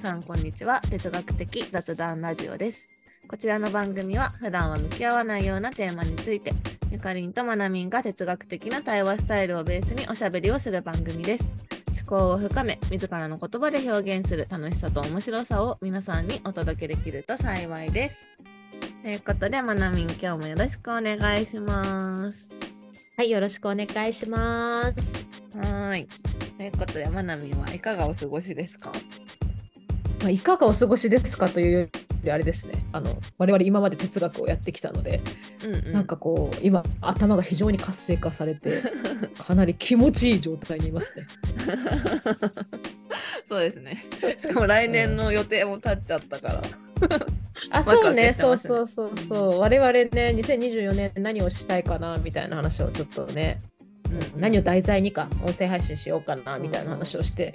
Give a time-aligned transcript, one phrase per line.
[0.00, 0.80] さんこんにちは。
[0.88, 2.88] 哲学的雑談ラジオです。
[3.28, 6.54] こちらの番組は普段は向き合わないようなテーマについて
[6.90, 11.50] ゆかりんとまなみんが哲学的な対話スタイルをベースにおしゃべりをする番組です。
[12.00, 18.26] 思考を深め自らの言葉で表現する楽しさと面白さを皆さんにお届けできると幸いです。
[19.02, 22.48] ということでまなみん今日もよろしくお願いします。
[23.18, 25.26] はい、よろしくお願いします。
[25.54, 26.08] はーい。
[26.56, 28.90] ということでまなみんはいかがお過ごしですか？
[30.20, 31.88] まあ、いかがお過ごしですかというよ
[32.24, 32.74] りあれですね。
[32.92, 35.20] あの我々今まで哲学をやってきたので、
[35.64, 38.82] うんうんなんかこう今頭が非常に活性化されて、
[39.38, 41.26] かなり気持ちいい状態にいますね。
[43.48, 44.04] そうですね。
[44.38, 46.62] しかも来年の予定も立っちゃったから。
[47.70, 49.58] あ、そうね、ねそうそうそうそう。
[49.60, 53.60] 我々ね、2024年何をしたいかなみたいな話をちょっとね、
[54.36, 57.54] 何を題材にか音声配信しようかなみたいな話をして。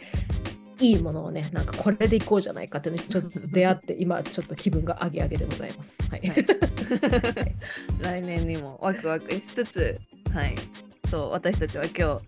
[0.80, 5.98] いいものをね、なんかこれでいこうじゃないかっていうのにちょっと出会って、 今ちょっと気分が上げ上げでございます。
[6.10, 6.28] はい。
[6.28, 6.46] はい
[8.02, 10.00] 来年にもワクワクしつつ、
[10.34, 10.56] はい。
[11.10, 12.20] そう、私たちは今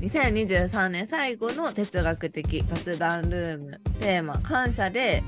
[0.00, 5.24] 日、2023年最後の哲学的雑談ルームテーマ感謝で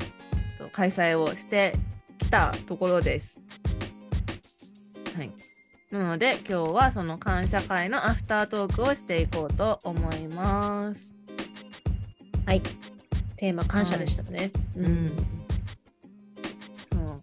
[0.59, 1.75] そう開催をして
[2.19, 3.41] きたところです。
[5.17, 5.33] はい。
[5.91, 11.20] なので今日はその感謝会のアフタートークをしていこうと思います。
[12.47, 12.63] はい。
[13.37, 14.51] テーマ感謝でしたね。
[14.77, 15.17] うん。
[16.93, 17.23] そう。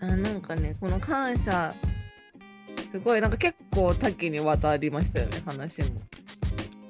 [0.00, 1.74] あなんかねこの感謝
[2.92, 5.86] すごいなんか結構多岐にわたりましたよね話も。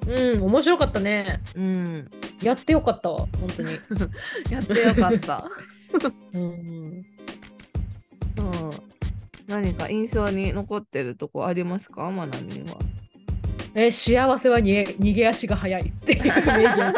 [0.07, 1.39] うん、面白かったね。
[1.55, 2.09] うん。
[2.41, 3.73] やってよかったわ、本当に。
[4.49, 5.43] やってよかった。
[6.33, 7.05] うん、
[8.37, 8.73] そう。
[9.47, 12.09] 何か印象に残ってるとこありますか？
[12.11, 12.77] まなみんは。
[13.87, 16.75] え、幸せは逃げ逃げ足が早いっていう名言。
[16.75, 16.95] 確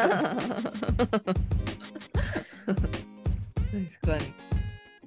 [4.07, 4.33] かに。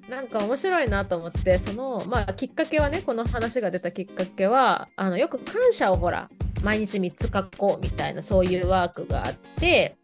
[0.09, 6.29] なんか面白いなと思って、その、まあ、きっかけはね、この話が出たきっかけは、あのよく感謝をほら、
[6.63, 9.97] 毎日3つ書こうみたいな、そういうワークがあって、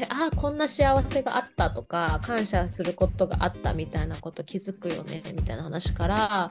[0.00, 6.50] えああ、こんな幸せがあったとか、感謝することがあったみたいなこと気づくよねみたいな話から、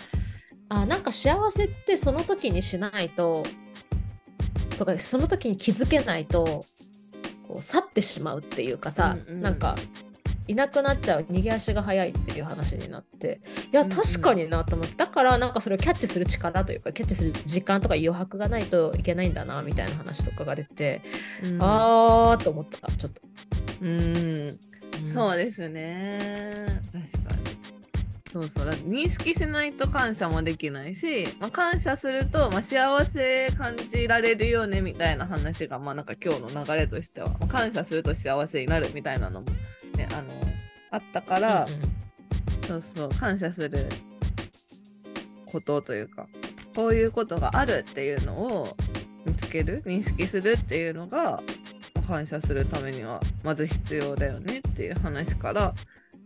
[0.69, 3.43] あなんか幸せってその時にしないと、
[4.77, 6.63] とかその時に気づけないと
[7.47, 9.75] こう去ってしまうっていうかさ、うんうんなんか
[10.49, 13.41] いなくなっちゃう逃げ足が早いっていう話になって
[13.73, 21.01] いやうんうん確かになと思ってだからなんかそれをキャッチする力というかキャッチする時間とか余白がないといけないんだなみたいな話とかが出て、
[21.43, 23.21] うん、あーと思ったちょっと。
[23.81, 24.59] うん。
[25.13, 26.65] そうですね。
[26.93, 27.36] 確かに。
[28.31, 28.65] そうそう。
[28.65, 39.47] 認識しないと感謝もできないし、まあ、感謝すると、まあ、幸せ感じられるよねみたいな話が、まあ、なんか今日の流れとしては、まあ、感謝すると幸せになるみたいなのも、
[39.95, 40.27] ね、あの
[40.91, 42.07] あったから、うんうん
[42.67, 43.85] そうそう感謝する
[45.45, 46.27] ことというか
[46.75, 48.67] こういうことがあるっていうのを
[49.25, 51.41] 見つける認識するっていうのが
[52.07, 55.73] 感謝するためにはまず必要だよねっていう話から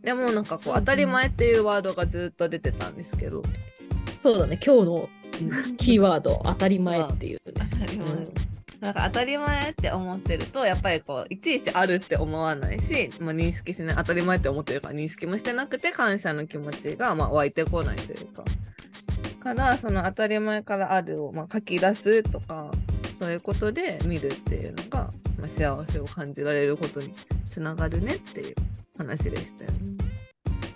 [0.04, 3.42] でもなんかこう当たり前っていうワードがずっと出てたんですけど、
[4.20, 4.60] そうだね。
[4.64, 5.10] 今日の
[5.42, 6.42] うんキーワード。
[6.44, 7.54] 当たり前っていうね。
[7.56, 8.34] 当たり前うん。
[8.80, 18.44] なんか当たり前って思ってるとやっぱりこういちいちあるって思わないし、まあ、認識しない当たり前って思ってるから認識もしてなくて感謝の気持ちがまあ湧いてこないというか。
[19.42, 22.72] からその当たり前からあるをまあ書き出すとか
[23.20, 27.12] そういうことで見るっていうのが、まあ、幸せを感じられることに
[27.50, 28.56] つながるねっていう
[29.04, 29.78] 話でしたよね。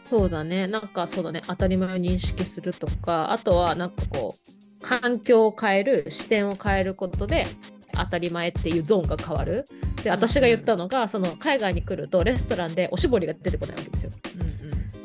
[0.09, 0.67] そうだね。
[0.67, 1.41] なんかそうだね。
[1.47, 7.47] 当たり前を認識するとかあとはなんかこう環境を変える視点を変えることで
[7.93, 9.65] 当たり前っていうゾーンが変わる。
[10.03, 14.11] で私が言ったのがその海外に来るとレストランでおしぼりが出てこないわけですよ。
[14.39, 14.55] うん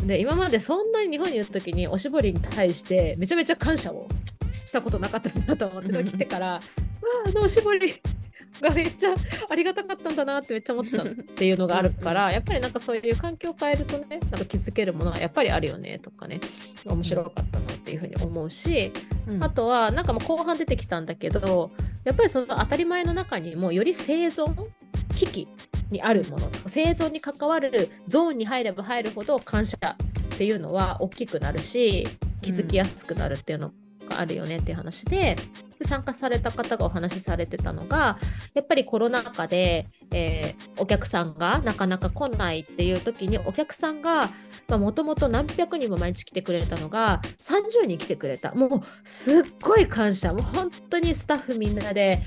[0.07, 4.09] で今までそんなに日本にいる時におしぼりに対してめちゃめちゃ感謝を
[4.51, 6.61] したことなかったなと思って来てからわ
[7.27, 8.01] ああのおしぼり
[8.61, 9.15] がめっちゃ
[9.49, 16.41] ありがたかったんだなってめっちゃ思ったっていうのがあるからやっぱりなんかそういう環境を変えるとねなんか気づけるものはやっぱりあるよねとかね
[16.85, 18.93] 面白かったなっていうふうに思うし
[19.27, 19.43] うん。
[19.43, 21.71] あとはなんかもう後半出てきたんだけど
[22.05, 24.55] やっぱりその当たり前の中にもより生存
[25.17, 25.49] 危機
[25.91, 32.07] にあるもの生存に関わるゾーンに入れば入るほど感謝っていうのは大きくなるし
[32.43, 33.73] 気づきやすくなるっていうの
[34.09, 38.19] があるよねっていう話でで参加された方がお話しされてたのが
[38.55, 44.31] やっぱりコロナ禍で、えーお客さんがなかなか来ないっていう時にお客さんが
[44.69, 48.55] もともと何百人も毎日来てくれたのが30人来てくれた。
[48.55, 50.33] もうすっごい感謝。
[50.33, 52.21] もう本当にスタッフみんなで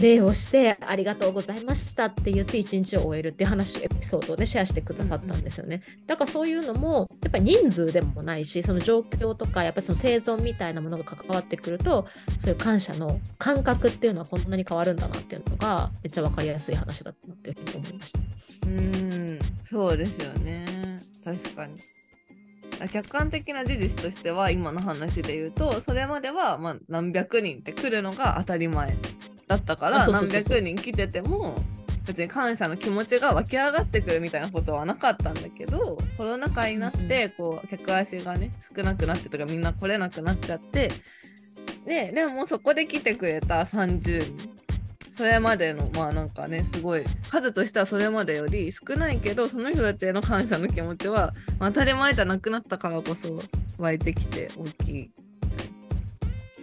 [0.00, 5.82] 礼をしてありがとうございましたって言って一日を終えるっていう話エピソードをねシェアしてくださったんですよね。
[6.06, 12.06] だからそういうのもやっぱり人数でもないしその状況とかやっぱりその生存みたいなものが関わってくると
[12.38, 18.18] そういう感謝の感覚っていうのはこんなに変わるんだなっていうのがめっちゃ分かりやすい話だったなっていうふうに思いました。
[18.66, 20.66] うんそうですよね
[21.24, 21.74] 確かに。
[22.92, 28.94] 客観的な事実としては今の話で言うとそれまではまあ何百人って来るのが当たり前
[29.48, 31.56] だったから何百人来てても
[32.06, 40.90] 別に感謝の気持ちが湧き上がってくるみたいなことはなかったんだけどコロナ禍になってこう客足がね少なくなってとかみんな来れなくなっちゃって
[41.86, 44.58] ででもそこで来てくれた30人。
[45.18, 53.34] それまでのまあなんかねすごい数としてはそれまでより少ないけどその人たちへの感謝の気持ちは、まあ、当たり前じゃなくなったからこそ
[53.78, 55.10] 湧いてきて大きい。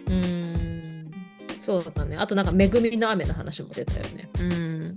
[0.08, 0.45] うん
[1.66, 2.16] そうだね。
[2.16, 4.30] あとなんか恵みの雨の話も出たよね。
[4.38, 4.96] うん。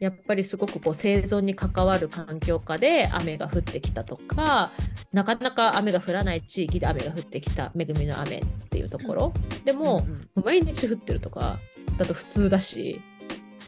[0.00, 4.70] やっぱりすごくこう生存に関わる環境下で雨が降ってきたとか
[5.12, 9.32] なかなか雨が降らない地域で雨が降ってきた恵みの雨っていうところ。
[9.64, 10.04] でも、
[10.34, 11.58] 毎日降ってるとか
[11.96, 13.00] だと普通だし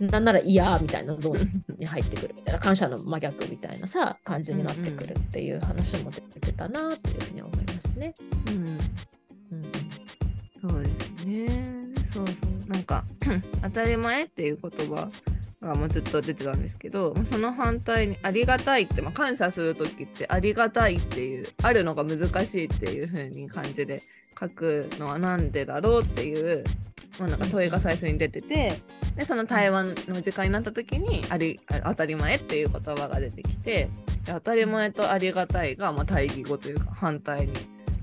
[0.00, 8.14] なんなら嫌みたいなゾーンに入ってくるみたいな感謝の真逆みたいなさ感じになってくるっていう話も出てたなっていうふうに思いますね。
[8.48, 8.78] うん、
[9.52, 9.72] うん、
[10.60, 11.79] そうですね
[12.26, 12.70] そうそう。
[12.70, 13.04] なんか
[13.62, 15.08] 当たり前っていう言葉
[15.60, 24.00] がもうずっと出てたんですけどその反対に「ありがたい」って、まあ、感謝する時って「ありがたい」っていうあるのが難しいっていう風に感じで
[24.38, 26.64] 書くのは何でだろうっていう
[27.18, 28.80] まあ、なんか問いが最初に出てて
[29.16, 33.90] でその対話の時間になった時にあり当たり前っていう言葉が出てきて
[34.24, 37.52] 当たり前とありがたいがまあ対義語というか反対に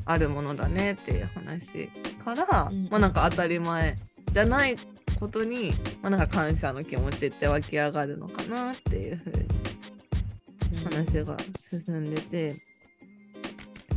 [0.08, 1.90] あるものだねっていう話
[2.24, 3.96] から、まあ、なんか当たり前
[4.32, 4.76] じゃない
[5.20, 5.72] ことに、
[6.02, 11.38] まあ、なんか感謝の気持ちって湧き上がるのかなっていうふうに話が
[11.70, 12.52] 進んでて、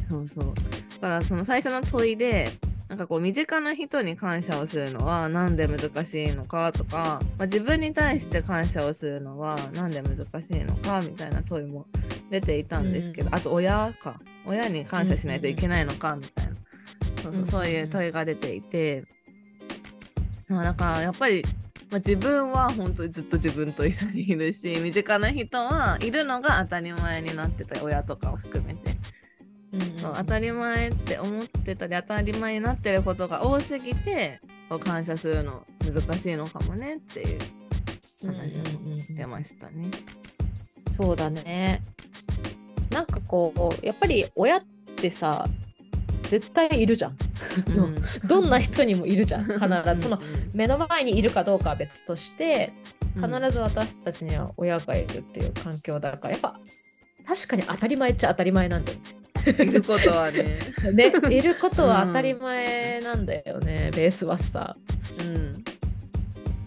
[0.09, 0.55] そうそう。
[1.01, 2.51] だからその最初の問いで
[2.91, 11.87] なんかこう身近な人に感謝をするのは何で難しいのかとか、まあ、自分に対して感謝をするのは何で難しいのかみたいな問いも
[12.31, 14.21] 出ていたんですけど、うん、あと親か。
[14.47, 16.53] 親に感謝しないといけないのかみたいな、
[17.23, 19.05] そうそうそういう問いが出ていて、
[20.49, 21.45] まあ、だからやっぱり、
[21.91, 28.97] まあ、自分は本当にずっと自分と一緒にいるし 身近な人はいるのが当たり前になってた親とかを含めて。
[29.73, 34.41] うんうん、当たり前って思ってたり当たり前になってることが多すぎて
[34.81, 37.39] 感謝するの難しいのかもねっていう
[38.27, 39.91] 話も出ましたね。
[40.97, 41.83] そうだね
[42.91, 44.63] なんかこうやっぱり親っ
[44.97, 45.47] てさ
[46.31, 47.17] 絶対いるじゃん。
[47.77, 47.97] うん、
[48.29, 49.59] どんな人にもいるじゃん 必
[49.95, 50.21] ずその
[50.53, 52.73] 目の前にいるかどうかは別として
[53.15, 56.61] 必ず私たちには親がいるっていう環境だからやっぱ
[57.27, 59.21] 確かに当たり前っちゃ当たり前なんだよね。
[59.47, 60.59] いることはね。
[60.93, 64.77] ね、いることは当たり前なんだよね、うん、ベースはさ。
[65.21, 65.65] うん。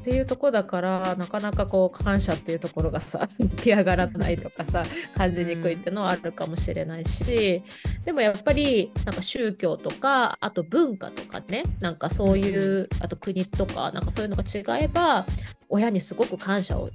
[0.03, 4.83] っていうとこだからなかなかこう感謝っていうところがさ 出来上がらないとかさ
[5.15, 7.63] 感じにくいっていうのはあるかもしれないし
[8.03, 15.25] でもやっぱりなんか宗教とかあと文化とかねなんかそういうあと国とかなんかそういうのが違えば
[15.69, 16.89] 親にすごく感謝を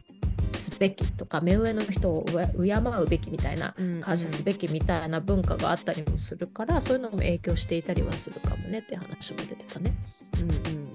[0.52, 9.94] すべきとか目上の人を敬うべきみたいな感謝すべきみたいな文化があったりもするから、うんうん、そういうのも影響していたりはするかもねって話も出てたね。
[10.40, 10.87] うんうん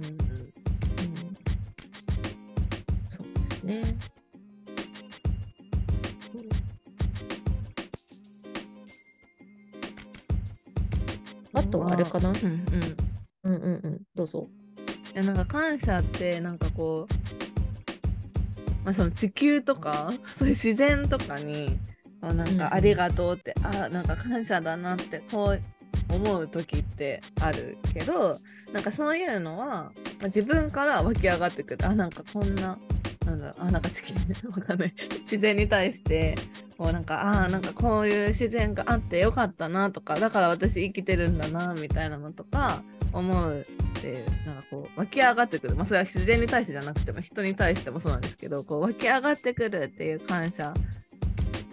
[3.65, 3.95] ですね。
[11.53, 12.65] あとあれかな、うんうん、
[13.43, 14.01] うんうんうん。
[14.15, 14.47] どうぞ。
[15.13, 17.13] いやなんか感謝ってなんかこう
[18.83, 21.77] まあ、その地球とか そういう自然とかに
[22.21, 25.55] あなんかありがとうって、うん、あなんか感謝だなってこ
[26.09, 28.37] う思う時ってあるけど
[28.71, 29.91] なんかそういうのは、ま
[30.23, 31.85] あ、自分から湧き上がってくる。
[31.85, 32.77] あなんかこんな
[33.25, 34.13] なんだあなんか地球
[34.49, 34.93] わかんない。
[35.23, 36.35] 自然に対して
[36.77, 50.73] こうなんかあなんかこういう自然があってよかったなとかだから私生きてるんだなみたいなのとか思うってなんかこう湧き上がってくる、まあ、それは自然に対してじゃなくても人に対してもそうなんですけどこう湧き上がってくるっていう感謝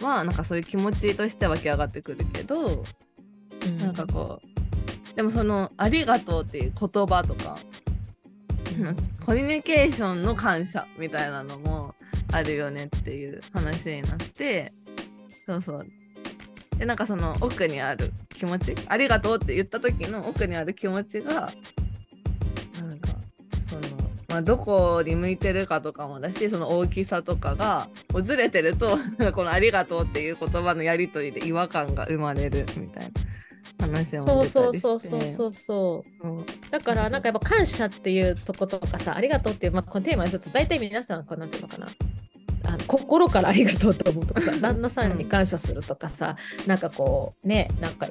[0.01, 2.83] はなんかそういう気持ちとして湧き上がってくるけど、
[3.65, 7.80] うん、なんかこうでもその「ありがとう」っていう言葉とか、うん、
[9.25, 11.95] コミュニケーションの感謝みたいなのも
[12.31, 14.71] あるよねっていう話になって
[15.45, 15.85] そうそう。
[16.77, 23.09] でなんかその奥にある気持ちありがとうって言った時の奥にある気持ちがなんか
[23.67, 23.81] その
[24.29, 27.89] まあ、どこに向いてるかとかもだしその大きさとかが
[28.23, 28.97] ずれてると
[29.33, 33.30] この「ありがとう」っていう言葉のやり取りで違和感が生まれるみたいな。
[33.81, 34.79] 話をそう出たりして。
[34.79, 35.53] そうそうそうそう。
[35.53, 41.87] そううんだからなんかやっぱ感謝っていうとことかさありがとうっていう、まあ、このテーマずつ大体皆さんこうなんていうのかな。
[42.63, 46.35] あの心からありがとうと思うとかさ旦那さんに感謝するとかさ
[46.67, 48.07] なんかこうねなんか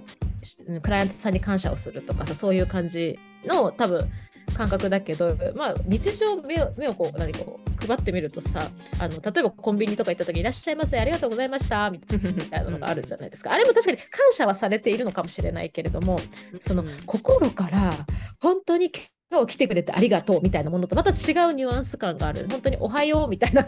[0.83, 4.11] クライアントさんに感謝をするとかさそういう感じの多分
[4.50, 13.52] 感覚だけど、まあ、日常目を目をこう何こう配ってみるとさあの例えばコンビニとか行った時に「いらっしゃいませありがとうございました」みたいなのがあるじゃないですか。
[13.52, 16.21] あれも確かに感謝はされているのかもしれないけれども
[16.61, 16.88] そのうん。
[17.07, 17.92] 心から
[18.40, 18.90] 本当に
[19.33, 21.15] 今日来てくれてありがとうみたいなものとまた違
[21.49, 22.49] うニュアンス感がある。
[22.51, 23.63] 本当におはようみたいな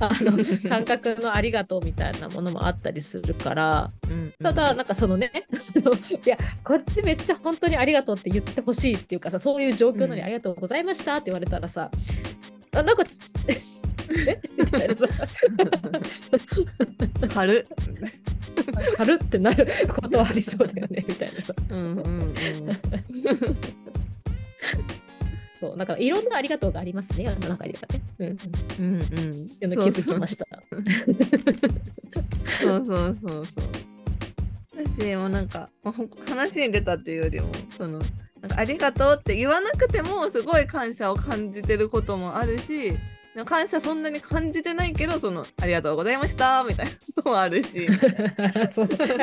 [0.00, 3.92] あの感覚のありがとうみたいなものもあったりするから。
[4.10, 5.30] うんただなんかそのね
[6.26, 11.92] いやこっちめっちゃ本当にありがとうって言ってほしいっていうかさそういう状況なのにうんありがとうございましたって言われたらさ
[12.72, 13.04] あなんか
[13.48, 13.56] え？
[14.58, 15.06] みたいなさ。
[17.32, 17.66] 軽っ。
[18.96, 21.54] 軽ってなることはありそうだよねみたいなさ。
[21.70, 22.34] うんうんうん
[25.54, 28.02] そうなんかいろんなありがとうがありますね世の中にはね。
[28.18, 30.46] うんうんっていうの気づきました。
[32.60, 33.64] そうそうそうそう。
[34.98, 38.00] 私もなんか、まあ、話に出たっていうよりもその
[38.40, 42.92] なんかありがとうって言わなくてもすごい感謝を感じてることもあるし
[43.44, 47.86] 感謝そんなに感じてないけどそのありがとうございましたみたいなこともあるし
[48.68, 49.18] そうそう言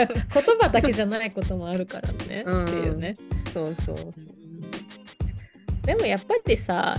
[0.59, 3.13] 葉だけじゃないこともあるからね、うんっていうね。
[3.53, 4.40] そうそうそう。
[5.83, 6.97] でもやっぱりさ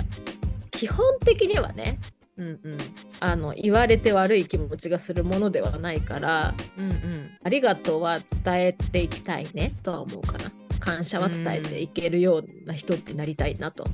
[0.70, 1.98] 基本的にはね
[2.36, 2.78] うんうん
[3.20, 10.50] あの言われて悪い気持ちがするものではないからうんうんありがとうは伝えていきたいねとは思うかな。
[10.82, 13.86] 感謝は伝えていけるような人になりたいなと。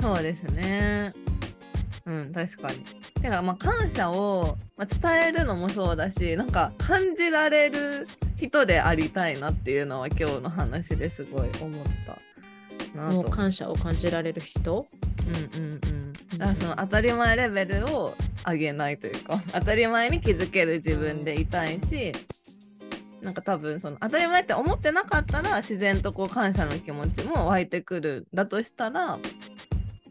[0.00, 1.12] そうですね。
[2.06, 2.78] うん、確かに。
[3.22, 8.06] てか、まあ、感謝を、まあ、伝えるのもそうだし、なんか感じられる
[8.36, 12.18] 人でありたいなっていうのは今日の話ですごい思った
[12.94, 13.30] なともう思う。
[13.30, 14.86] 感謝を感じられる人？
[15.26, 16.12] うんうんうん。
[16.38, 18.14] だからその当たり前レベルを
[18.46, 22.12] 上げないというか、 当たり前に気づける自分でいたいし、
[23.24, 29.18] なんか多分その当たり前って思ってなかったら自然とこう感謝の気持ちも湧いてくるんだとしたら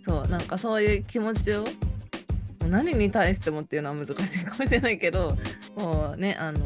[0.04, 1.64] そうなんかそういう気持ちを
[2.68, 5.38] 何に対してもっていうのは難しいかもしれないけど
[5.76, 6.60] こうねあの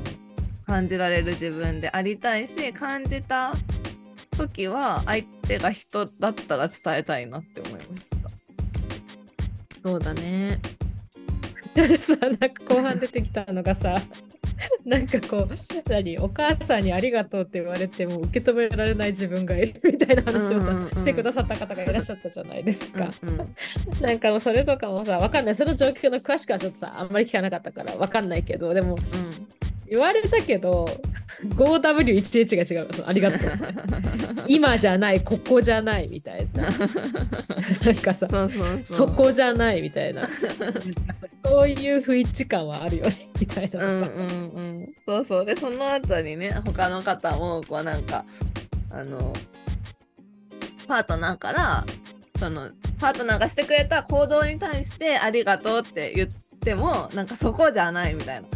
[0.66, 3.54] 感じられる自分でありたいし感じた
[4.38, 7.88] 時は相手が人だったら伝えたいなって思いまし
[8.24, 9.90] た。
[9.90, 10.60] そうだね。
[11.76, 14.02] で さなんか後半出てきたのがさ
[14.86, 15.50] なんかこう
[15.90, 16.18] 何？
[16.20, 23.12] お母さんにありがとうって言われても受け止められない自分がいるみたいな話をさ、うんうんうんしてくださった方がいらっしゃったじゃないですか。
[23.22, 23.38] うんうん
[24.02, 28.98] なんかもうそれとかもさわかんないその状況の詳しくはちょっとさあんまり聞かなかったからわかんないけどでも
[29.90, 30.90] 言われたけど
[31.44, 32.88] 5W1H が違う。
[33.06, 33.40] ありがとう。
[34.48, 36.64] 今じゃないここじゃないみたいな。
[36.64, 38.28] なんかさ
[38.84, 40.28] そこじゃないみたいな。
[41.46, 44.04] そういう不一致感はあるよねみたいなさ、うんうんう
[44.84, 44.94] ん。
[45.06, 45.46] そうそう。
[45.46, 48.26] でその後にね他の方もこうなんか
[48.90, 49.34] あの
[50.88, 51.86] パートナーから
[52.40, 56.30] そのパートナーがしてくれた行動に対してありがとうって言っ
[56.60, 58.48] てもなんかそこじゃないみたいな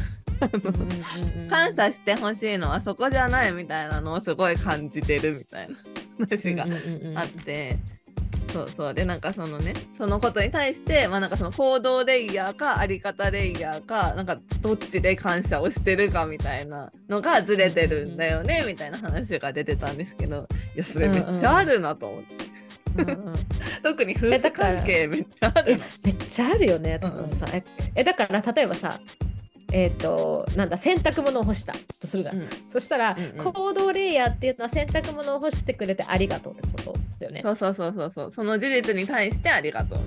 [1.50, 5.76] 感謝してほしいのはそこじゃないみたいなのをすごい感じてるみたいな。
[6.28, 6.66] 話が
[7.20, 7.78] あって。
[8.52, 8.94] そうそう。
[8.94, 20.48] でなんかそのねそのことに対してまあなんかその行動レイヤーかあり方レイヤーかなんかどっちで感謝をしてるかみたいなのがずれてるんだよねみたいな話が出てたんですけど。
[20.76, 23.34] いやそれめっちゃあるなと思って、うんうん
[23.84, 25.80] 特に夫婦関係めっちゃあえる。
[25.80, 25.86] な。
[26.04, 27.64] めっちゃあるよね多分さ、え
[27.96, 29.00] えだから例えばさ
[29.72, 32.50] えっ、となんだ洗濯物を干したとするじゃん、うん。
[32.72, 33.54] そしたら、うんうん。
[33.54, 37.42] 行動レイヤーっていうのは洗濯物を干してくれてありがとうってことだよね。
[37.42, 38.32] そうそうそうそうそう。
[38.32, 40.00] その事実に対してありがとう。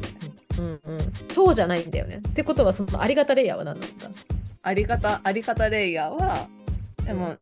[0.57, 2.21] うんうん、そうじゃないんだよね。
[2.29, 4.09] ってことはそのありがたレイヤーは何なんだ？
[4.63, 6.47] あり方あり方レイヤーは
[7.05, 7.37] でも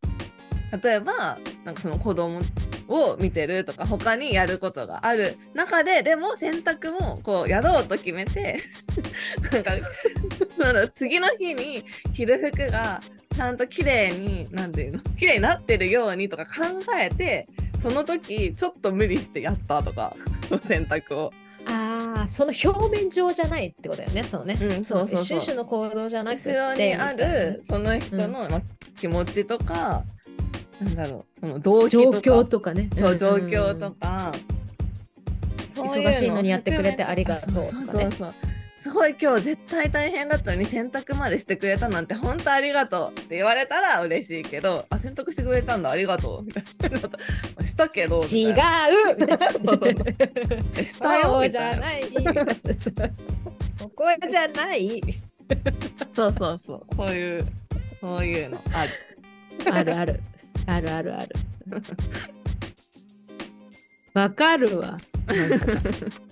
[0.83, 2.41] 例えばなんかその子供
[2.89, 8.61] を見てるとか他にやることがある中ででも洗濯もこうやろうと決めて
[9.53, 9.73] なんか
[10.59, 13.01] その次の日に着る服が
[13.35, 16.51] ちゃんと綺麗になんていうの 綺麗になってるようにとか考
[16.99, 17.49] えて
[17.83, 20.15] その時ちょっと無理してやったとか
[20.69, 21.33] 洗濯を。
[21.65, 24.25] ああ、その表面上じゃないってことだよね。
[24.25, 24.59] そうね。
[24.61, 26.51] うんそうそうそう一種の行動じゃなくて。
[26.51, 28.63] 後ろにあるその人の、まあ
[28.97, 30.05] 気持ちとか
[30.81, 32.89] なんだろうその動機状とか況とかね。
[32.97, 34.33] そう状んんん況とか、
[35.75, 38.35] そういうの忙しいのにやってくれてありがとうとかねそうそうそう
[38.83, 46.99] すごい今日絶対大変だったのに洗濯までしてくれたなんて本当ありがとうって言われたら嬉しいけどあ洗濯してくれたんだありがとうみたいな。
[47.65, 48.55] したけどみ違う
[50.85, 52.03] したよじゃない。
[53.79, 55.01] そこじゃない。
[56.17, 56.83] そうそうそう。
[56.97, 57.47] そういう
[58.01, 59.73] そういうのある。
[59.73, 60.21] あるある。
[60.67, 61.37] あるあるある。
[64.13, 64.99] わかるわ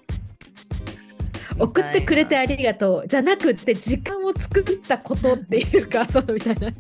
[1.61, 6.71] 送ってくれてありがとうじゃなくって時間を作ったことっていうかそうみたいな。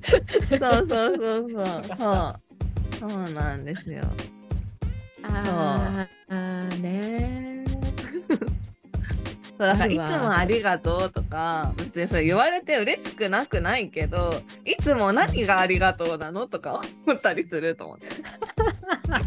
[0.48, 1.96] そうそうそうそう。
[1.96, 2.50] そう。
[3.00, 4.02] そうなんですよ。
[5.22, 7.64] あーあーね
[9.58, 14.32] そうだからいつもありがとうとか別にそれ言われて嬉しくなくないけど
[14.64, 18.06] いつも何がありがとうなのとか思ったりすると思って。
[18.06, 18.08] い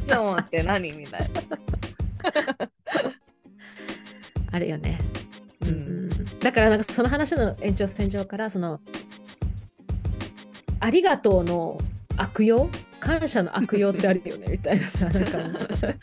[0.08, 1.28] つもって何みたいな。
[4.52, 5.00] あるよね、
[6.44, 8.82] だからなんかその話の延長線上からその
[10.82, 11.78] ありがとうの
[12.18, 12.70] 悪用
[13.00, 15.38] 感謝の悪用ってあるよねみたいなさなんか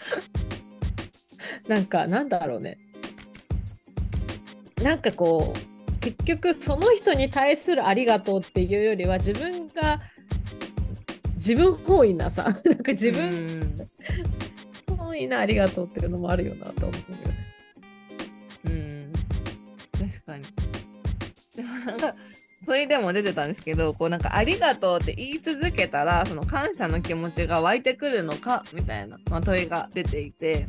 [1.69, 2.79] なんかなんだろうね。
[4.83, 5.59] なんかこう
[6.01, 10.01] 結局その人に対するありがとうっていうよりは自分が
[11.35, 13.77] 自分本位なさなんか自分
[14.89, 14.97] うん。
[14.97, 17.40] 本位なありがとうっていうのもあるよなと思うよね。
[20.31, 20.45] かに。
[21.57, 22.15] でもなんか
[22.65, 30.67] それでも出てたんですけどこうなんか「ありがとう」って言い続けたらその感謝の気持ちが湧いてくるのかみたいな、まあ、問いが出ていて。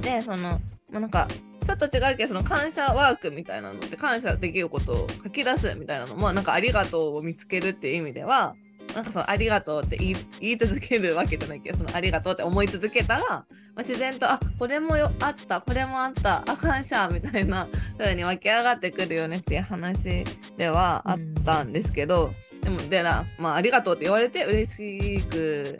[0.00, 1.28] でその、まあ、なんか
[1.66, 8.54] ちょっと違うけどその感謝ワークみたいなのって感謝できることを書き出すみたいなのもなんか「ありがとう」を見つけるっていう意味では
[8.94, 13.44] なんかそのありがとうって言い言い続けるわけじゃないけどそのありがとうって思い続けたら、ま
[13.76, 17.66] あ、自然とあこれもよあったこれもあったあ感謝みたいな
[17.98, 20.24] 風に湧き上がってくるよねっていう話
[20.56, 25.76] ではあったんですけど、でもでな、まあ、ありがとうって言われて嬉しく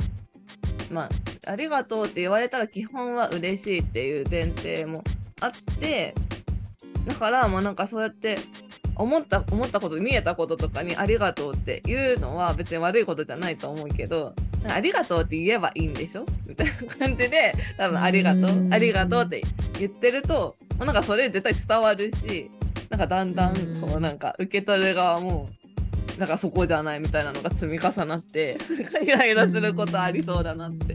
[0.90, 1.10] まあ
[1.46, 5.04] ありがとうって言われたら基本は嬉しいっていう前提も
[5.40, 6.14] あって
[7.06, 8.38] だからまあなんかそうやって
[8.96, 14.70] 思った思ったこと見えたこととかに「ありがとう」って言うのは別に悪いことじゃないと思うけど「なん。
[14.70, 16.24] かありがとう」って言えばいいんでしょ？
[16.46, 18.42] みたいな感じで多分「ありがとう。
[18.42, 18.72] うん。
[18.74, 19.42] ありがとう」って
[19.78, 22.50] 言ってるともうなんかそれ絶対伝わるし
[22.90, 25.48] なんかだんだんこううんなんか受け取る側も
[26.18, 28.56] なんかそこじゃないみたいなのが積み重なって
[29.02, 30.94] イライラすることありそうだなって。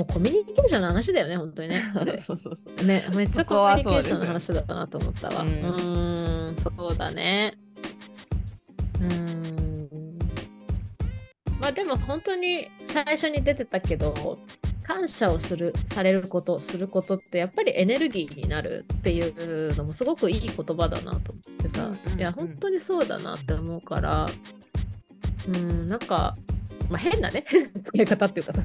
[0.00, 1.82] もうコミュニケーションの話だよね、本当にね。
[2.24, 5.42] そうそうそうね、めっちゃコミュニケーションの話だなと思ったわ。
[5.42, 7.54] ううんーん、そうだね。
[8.98, 10.18] うーん。
[11.60, 14.38] まあでも本当に最初に出てたけど、
[14.84, 24.26] 感謝をする、されること、することってやっぱりエネルギーになるっていうのもすごくいい言葉だなと思ってさ、いや、本当にそうだなって思うから、
[25.46, 26.38] うん、なんか、
[26.90, 27.44] まあ変なね、
[27.84, 28.64] 使い方っていうかさ、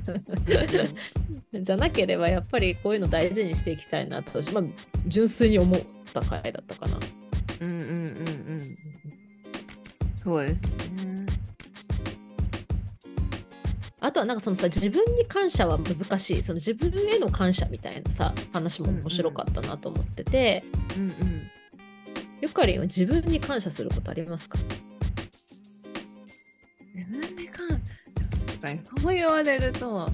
[1.54, 4.64] じゃなければやっぱりこういうの大事にしていきたいなと、まあ、
[5.08, 7.00] 純粋に思った回だったかな。
[7.62, 7.92] うんうんうんう
[8.56, 8.60] ん。
[10.24, 11.26] そうですね。
[14.00, 16.44] あとはなんかそのさ自分に感謝は難しい。
[16.44, 20.64] その自分への感謝みたいなさ話も面白かったなと思ってて、
[20.98, 21.52] うんうん。
[22.42, 24.58] ゆかりんは自分に感謝することありますか？
[28.66, 30.10] かにそう言われると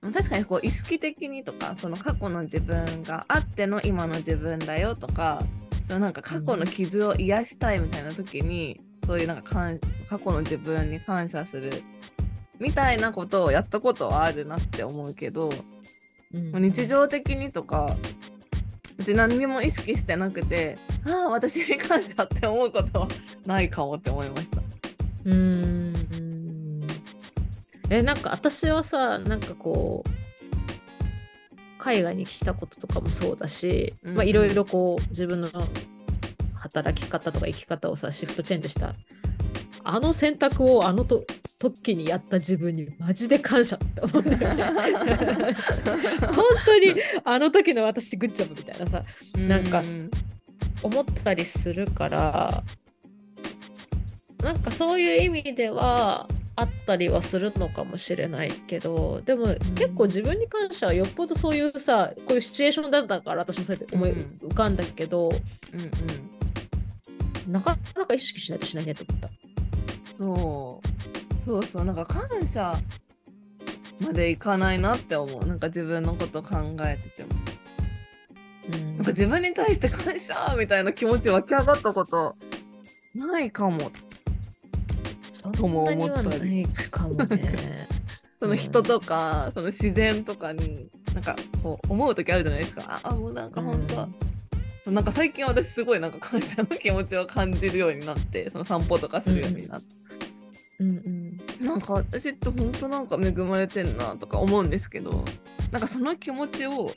[0.00, 5.42] 確かにこう意識的にとかその過去の自分があっての今の自分だよとか
[5.86, 9.42] そのなんか過去の傷を癒したいみたいな時に、そういうなんか
[10.10, 11.82] 過去の自分に感謝する
[12.58, 17.96] みたいなことをやったことはあるなって思うけど、うん日常的にとか
[18.98, 23.08] 別に何にも意識してなくてああ私に感謝って思うことは
[23.46, 24.58] ないかもって思いました。
[25.24, 26.27] うーん
[27.90, 35.48] えなんか私はさなんかこう海外に来たこととかもそうだし、いろいろこう自分の
[36.54, 38.94] 働き方とか生き方をさシフトチェンジした
[39.84, 41.24] あの選択をあのと
[41.58, 45.54] 時にやった自分にマジで感謝って思うんだよね
[46.34, 49.02] 本当にあの時の私グッジョブみたいなさ
[49.36, 50.10] なんかうん。
[50.82, 52.62] 思ったりするから
[54.42, 56.26] なんかそういう意味では
[56.60, 65.38] あったりはするのかもしれないけどでも結構自分に関してはよっぽどそういうさこういうシチュエーションだったから私もそうやって思い浮かんだけど、うんう
[67.48, 67.52] ん。
[67.52, 69.28] なかなか意識しないとしないねと思った。
[70.18, 71.44] そう。
[71.44, 71.84] そうそう。
[71.84, 72.74] なんか感謝
[74.00, 75.46] までいかないなって思う。
[75.46, 77.30] なんか自分のこと考えてても。
[78.72, 78.96] うん。
[78.96, 82.36] なんか自分に対して感謝みたいな気持ち湧き上がったこと
[83.14, 83.78] ないかも。
[83.78, 84.07] そ
[85.48, 87.88] ともんなには思ったりないかもね。
[88.40, 93.00] その人とか、その自然とかになんかこう思う時あるじゃないですか。
[93.02, 93.84] あもうなんか本
[94.84, 99.86] 当、なんか最近私すごいなんか感謝の気持ちを感じるようになってその散歩とかするようになって、
[100.80, 100.88] うん
[101.60, 101.66] うん。
[101.66, 105.24] なんか私って本当なんか恵まれてんなとか思うんですけど
[105.72, 106.92] なんかその気持ちを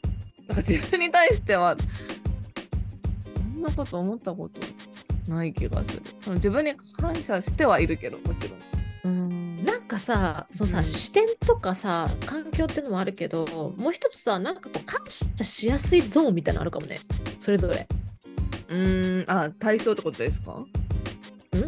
[0.47, 1.75] なんか自分に対しては
[3.35, 4.61] そんなこと思ったこと
[5.27, 6.03] ない気がする。
[6.35, 8.59] 自分に感謝してはいるけどもちろん。
[9.03, 9.65] うん。
[9.65, 10.85] なんかさそのさ、うん。
[10.85, 15.01] 視点とかさ環境っていうのもあるけどもう一つさなんかこう感
[15.37, 16.99] 謝しやすいゾーンみたいなのあるかもね。
[17.39, 17.87] それぞれ。
[18.69, 19.31] うーん。
[19.31, 20.57] あ対象ってことですか？
[21.53, 21.61] うん？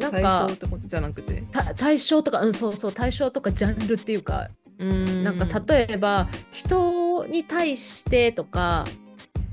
[0.00, 1.42] なん対か象ってことじゃなくて？
[1.50, 4.48] た対象とかうんそうそう対象とかジャンルっていうか。
[4.78, 5.24] うーん。
[5.24, 8.86] なんか例えば人に対してとか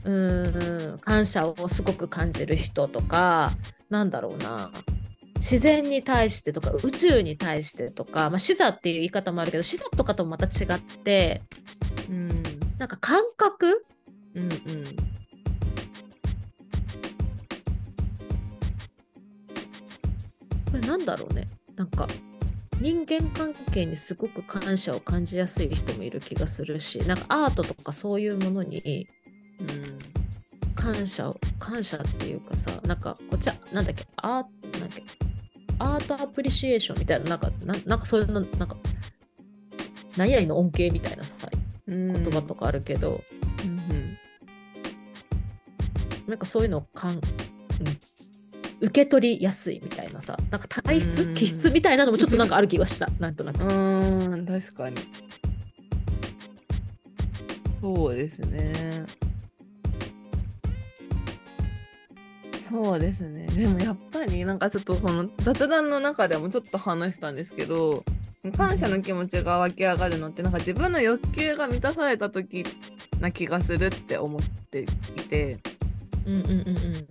[0.08, 3.52] うん感謝をすごく感じる人とか
[3.89, 4.72] なんだろうな。
[5.36, 11.43] 自然に対してとか宇宙に対してとか、まあ、視座っていう言い方もあるけど視座とかともまた違って
[12.10, 12.30] うん
[12.80, 13.86] なんか感覚？
[14.34, 14.50] うんうん。
[14.50, 14.62] こ
[20.74, 21.48] れなんだろうね。
[21.76, 22.08] なんか
[22.82, 29.08] 人間関係にすごく感謝を感じやすい人もいる気がするしなんかアートとかそういうものに
[29.60, 29.96] うん。
[30.77, 35.03] 感謝を感謝っていうかさなんかこっちはなんだっけアーなんだっけ
[35.79, 38.77] アートアプリシエーションみたいななんかなんなんかそういうのなんか
[40.15, 41.35] 何々の恩恵みたいなさ
[41.87, 42.13] うん。
[42.13, 43.23] 言葉とかあるけど、
[43.63, 44.17] うん
[46.27, 47.21] なんかそういうのをかん、うん、
[48.81, 51.33] 受け取りやすいみたいなさなんか体質うん。
[51.33, 53.63] 気質みたいなのもちょっとなんかある気がしたなんとなく。
[53.63, 53.67] う。
[53.67, 54.97] ーん確かに。
[57.81, 59.05] そうですね
[62.69, 63.47] そうですね。
[63.47, 68.03] でもやっぱりなんかちょっとこの雑談の中でもちょっと話したんですけど
[68.56, 72.65] 感謝の気持ちが湧き上がるのってなんか自分の欲求が満たされた時
[73.19, 75.58] な気がするって思っていて。
[76.25, 76.53] うんうんうんう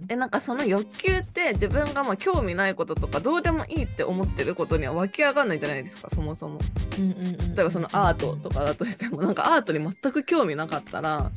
[0.02, 0.06] ん。
[0.06, 6.60] でなんかその欲求って自分がまあ興味ないこととかどうでもいいって思ってることには湧き上がらないじゃないですかそもそも。
[6.98, 7.54] うんうんうん。
[7.54, 11.30] 例えばそのアートとかだとしてもなんかアートに全く興味なかったら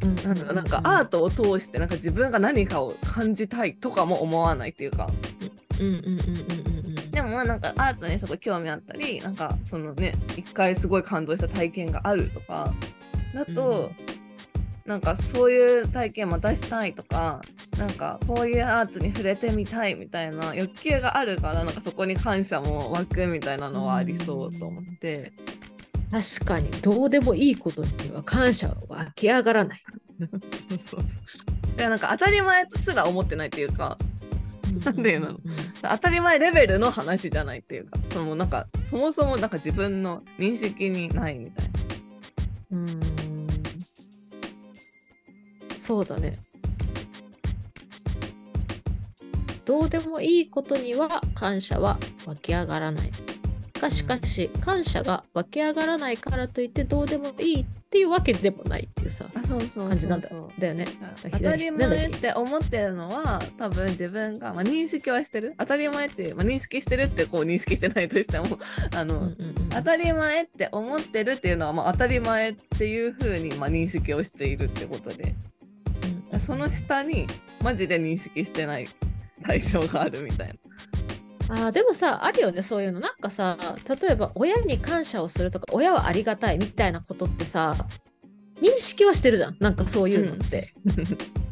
[0.00, 5.10] なんだろうなんかアートを通してなんか自分が何かを感じたいとかも思わないっていうか。
[5.78, 12.74] うんうんうんうんうんうんでもまあなんかアートにすごい興味あったりなんかそのね一回すごい感動した体験があるとか。
[13.34, 13.90] だと、
[14.86, 17.42] なんかそういう体験またしたいとか
[17.76, 25.32] なんかこういうアートに触れてみたいみたいな欲求があるからなんかそこに感謝も湧くみたいなのはありそうと思って。
[26.10, 29.82] 確かにどうでもいいことには感謝は湧き上がらない。
[30.18, 31.00] そうそうそう。
[31.76, 33.98] でなんか当たり前とすら思ってないっていうか
[34.84, 35.38] なんでなの？
[35.82, 41.72] 当たり前レベルの話じゃないっていうかそのなんかそもそもなんか自分の認識にないみたいな。
[42.72, 43.06] うーん
[45.76, 46.38] そうだね。
[49.64, 53.10] どうでもいいことには感謝は湧き上がらない。
[53.76, 60.86] がしかし感謝が湧き上がらないからといってどうでもいいっていうわけでもないっていうさ感じなんだだよね。
[61.22, 65.54] 当たり前って思ってるのは多分自分が、まあ、認識はしてる。
[65.58, 68.58] 当たり前って、まあ、認識してるってこう認識してないとしても
[68.94, 75.34] あの、うんうんうん当たり前って思ってるっていうのは、まあ、当たり前っていうふうに、まあ、認識をしているってことで。
[76.32, 76.40] うん。
[76.40, 77.26] その下に
[77.62, 78.88] マジで認識してない
[79.42, 80.54] 対象があるみたいな。
[81.48, 83.00] あーでもさあるよねそういうの。
[83.00, 83.56] なんかさ
[84.00, 87.76] 例えば親に感謝をするとか親はありがたいみたいなことってさ
[88.60, 89.56] 認識はしてるじゃん。
[89.60, 90.72] なんかそういうのって、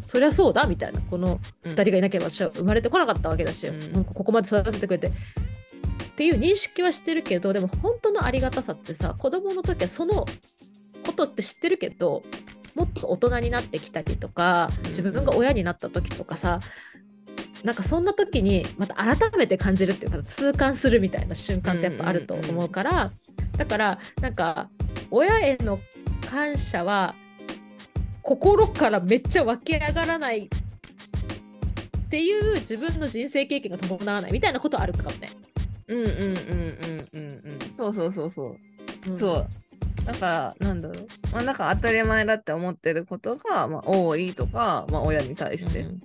[0.00, 1.00] そりゃそうだみたいな。
[1.02, 3.92] この2人がいなければ私は生まれてこなかったわけだし、うん。
[3.92, 5.08] なんかここまで育ててくれて。
[5.08, 5.10] っ
[6.16, 10.26] ていう認識はしてるけどでも本当のありがたさってさ子供の時はその
[11.04, 12.22] ことって知ってるけど
[12.76, 16.60] もっと大人になってきたりとか自分が親になった時とかさ
[17.64, 23.10] なんかそんな時にまた改めて感じるっていうか痛感するみたいな瞬間ってやっぱあると思うから、
[23.56, 24.68] だからなんか
[25.10, 25.80] 親への
[26.30, 27.14] 感謝は
[28.20, 35.30] 心からめっちゃ湧き上がらないっていう自分の人生経験が伴わないみたいなことあるかもね。
[35.88, 36.38] うんうんうんうん
[37.12, 37.58] うんうん。
[37.76, 38.56] そうそうそうそ
[39.08, 39.10] う。
[39.10, 39.18] うん。
[39.18, 39.46] そう。
[40.04, 41.06] だからなんだろう。
[41.32, 46.02] まあなんか当たり前だって思ってることが、まあ、多いとか、まあ、親に対して、うん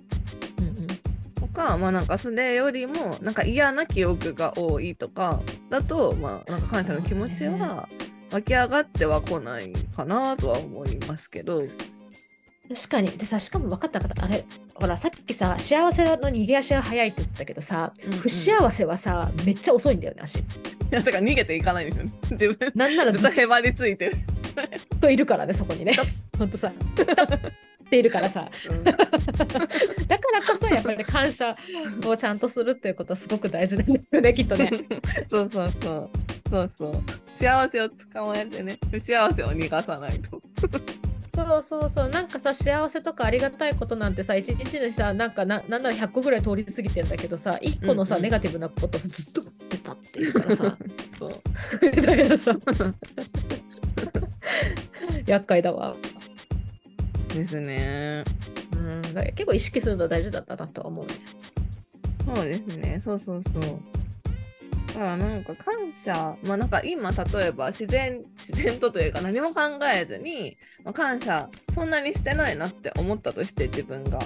[1.50, 7.88] かまあなんかそれよりもなんか嫌な記憶が多いとかだとまあなんか感謝の気持ちは
[8.30, 11.62] 湧き上がってはこないかなとは思いますけど。
[12.72, 13.10] 確かに。
[13.10, 18.20] でさ、しかも分かった方、あれ、ほら、さっきさ、幸せの逃げ足が早いって言ったけどさ、うんうん。
[18.20, 20.38] 不幸せはさ、めっちゃ遅いんだよね、足。
[20.38, 20.42] い
[20.92, 22.12] やだから逃げていかないんですよね。
[22.30, 22.72] 自分。
[22.76, 24.16] なんならずっとへばりついてる、
[25.00, 25.96] といるからね、そこにね。
[26.38, 26.72] ほんとさ、
[27.90, 28.48] っているからさ。
[28.70, 28.84] うん。
[28.84, 29.16] だから
[30.46, 31.56] こそ、やっぱり感謝
[32.06, 34.70] をちゃんとするっていうことはすごく大事なんだよね、 きっとね。
[35.28, 36.08] そうそうそう。
[36.48, 36.92] そうそう。
[37.34, 38.78] 幸せを捕まえてね。
[38.92, 40.40] 不幸せを逃がさないと。
[41.34, 42.08] そうそうそう。
[42.08, 48.24] なんかさ幸せとかありがたいことなんてさ一日でさなんかななんなら100個ぐらい通り過ぎてんだけどさ1個のさ、うんうん。
[48.24, 50.76] ネガティブなことをずっと出たっていうからさ。
[51.18, 51.30] そう。
[52.02, 52.56] だからさ。
[55.26, 55.96] 厄介だわ、
[57.34, 58.24] ですね。
[58.72, 61.14] うん、だ結構意識するの大事だったなとは思うね。
[62.24, 63.00] そうですね。
[63.02, 63.62] そうそうそう。
[64.88, 69.62] だからなんか感謝まあなんか今例えば自然自然とというか何も考
[69.94, 74.20] えずに、まあ、感謝そんなにしてないなって思ったとして自分が。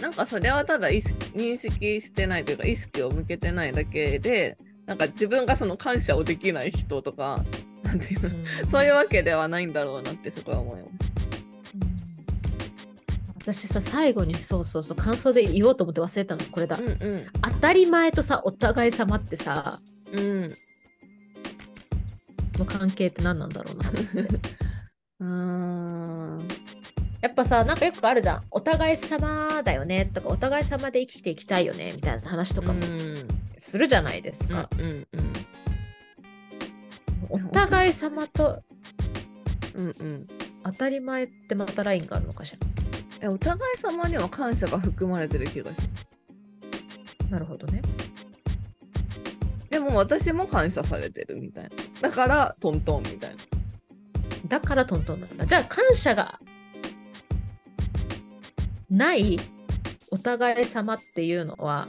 [0.00, 4.56] なんかそれはただ意識認識してないというか意識を向けてないだけで
[4.86, 7.44] なんか自分がその感謝をできない人とか
[7.88, 8.00] なん。
[8.00, 8.30] ていうの
[8.70, 11.08] そういうわけではないんだろうなってすごい思います。
[13.38, 19.80] 私さ最後にそうそうそう感想で言おうと思って忘れたのこれだ、うん当たり前とさお互い様ってさ
[20.12, 20.20] うん。
[20.20, 20.50] うん
[22.58, 23.88] の関係って何なんだろうな。
[25.20, 26.48] うーん。
[27.20, 28.42] やっぱさなんかよくあるじゃん。
[28.50, 32.82] お互い様だよねとかお互い様で生きていきたいよねみたいな話とかも
[33.58, 35.27] するじゃないですか、うんうん
[37.30, 38.62] お互い様と
[39.74, 40.28] うんうん。
[40.64, 42.58] 当たり前ってまたラインがあるのかしら？
[43.20, 45.88] えお互い様には感謝が含まれてる気がする。
[47.30, 47.82] なるほどね。
[49.70, 51.70] でも私も感謝されてるみたいな。
[52.00, 53.36] だからトントンみたいな。
[54.48, 55.46] だからトントンなんだ。
[55.46, 56.40] じゃあ感謝が
[58.90, 59.38] ない
[60.10, 61.86] お互い様っていうのは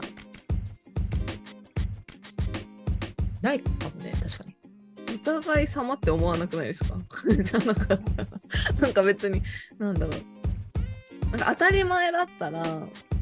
[3.40, 3.99] ないかも
[5.24, 6.96] 互い様って思わなくないですか？
[7.28, 8.00] じゃなかったら
[8.80, 9.42] なんか別に
[9.78, 11.30] なんだろう。
[11.30, 12.62] なんか当たり前だったら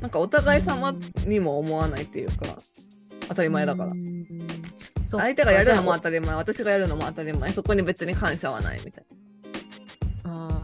[0.00, 0.94] なんかお互い様
[1.26, 2.56] にも思わないっていうか
[3.28, 3.92] 当たり前だから。
[5.10, 7.50] 相手がやるのも当たり前私がやるのも当たり前。
[7.52, 9.04] そこに別に感謝はないみたい
[10.24, 10.62] あ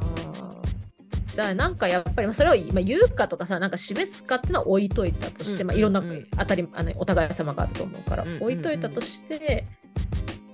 [1.31, 1.35] ー。
[1.35, 6.27] じゃあなんかやっぱりまあそれを今言うかとかさなんか示すかっていうのは置いといたとして、うんまあ、いろんなうんうん。
[6.37, 8.43] 当たりあのお互い様があると思うから、うんうんうん。
[8.43, 9.65] 置いといたとして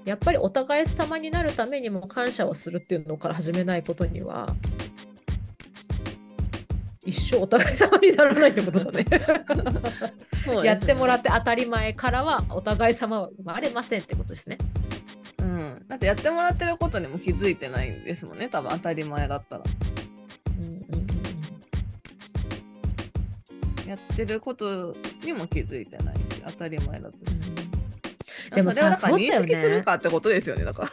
[0.05, 4.49] やっぱりお互い様になるためにも感謝をするっていうのから始めないことには
[7.05, 9.05] 一生お互い様にならないってことだね。
[10.47, 14.57] なやってもらっって当たり前からはお互い様は生まれませんってことですね。
[14.57, 14.65] て、
[15.43, 18.49] うん、だってやってもらってることにも気づいてないんですもんね。
[18.49, 19.65] 多分当たり前だったら。
[20.61, 21.11] うんうんうん
[23.91, 27.60] やってることにも気づいてないし当たり前だとして
[28.55, 30.91] でもさそうだするかってことですよねだか。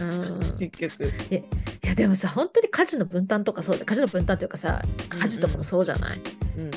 [0.00, 0.58] らうん。
[0.58, 1.04] 結局。
[1.30, 1.42] い
[1.82, 3.84] やでもさ本当に家事の分担とかそうだ。
[3.84, 6.20] 家事の分担というかさ家事とかもそうじゃない、
[6.56, 6.72] うんうん。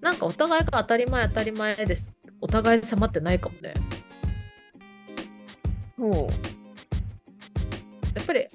[0.00, 2.10] なんかお互いが当たり前当たり前です。
[2.40, 3.74] お互い様ってないかもね。
[5.96, 6.12] そう。
[8.14, 8.46] やっぱり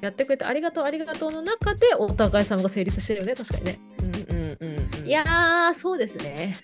[0.00, 5.06] やってくれてありがとうありがとうの中でお互い様が成立してるよね確かにね、うんうんうんうん。
[5.06, 6.56] いやーそうですね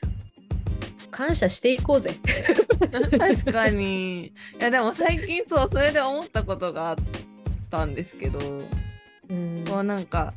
[1.19, 2.15] 感謝していこうぜ。
[3.19, 4.27] 確かに。
[4.27, 6.97] いやでも最近そうそれで思ったことがあっ
[7.73, 8.39] たんですけど。
[9.29, 9.65] うん。
[9.69, 10.33] こうなんか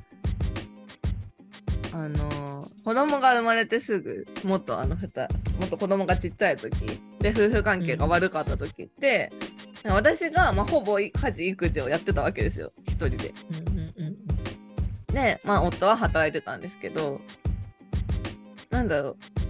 [1.93, 6.71] あの子供が生まれてすぐもっとあのふたもっと子供がちっちゃい時
[7.19, 9.31] で夫婦関係が悪かった時って、
[9.85, 12.73] 私が、まあ、ほぼ家事育児をやってたわけですよ。
[12.87, 13.33] 一人で。
[13.51, 15.13] うんうんうん。
[15.13, 17.21] で、まあ、夫は働いてたんですけど
[18.71, 19.40] なんだろう